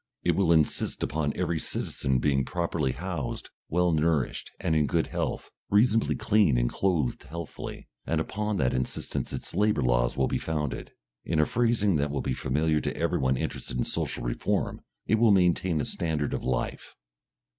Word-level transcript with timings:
It 0.23 0.35
will 0.35 0.51
insist 0.51 1.03
upon 1.03 1.31
every 1.35 1.59
citizen 1.59 2.17
being 2.17 2.37
being 2.37 2.45
properly 2.45 2.93
housed, 2.93 3.51
well 3.69 3.91
nourished, 3.91 4.49
and 4.59 4.75
in 4.75 4.87
good 4.87 5.05
health, 5.05 5.51
reasonably 5.69 6.15
clean 6.15 6.57
and 6.57 6.67
clothed 6.71 7.21
healthily, 7.21 7.87
and 8.07 8.19
upon 8.19 8.57
that 8.57 8.73
insistence 8.73 9.31
its 9.31 9.53
labour 9.53 9.83
laws 9.83 10.17
will 10.17 10.25
be 10.27 10.39
founded. 10.39 10.91
In 11.23 11.39
a 11.39 11.45
phrasing 11.45 11.97
that 11.97 12.09
will 12.09 12.21
be 12.21 12.33
familiar 12.33 12.81
to 12.81 12.97
everyone 12.97 13.37
interested 13.37 13.77
in 13.77 13.83
social 13.83 14.23
reform, 14.23 14.81
it 15.05 15.19
will 15.19 15.29
maintain 15.29 15.79
a 15.79 15.85
standard 15.85 16.33
of 16.33 16.43
life. 16.43 16.95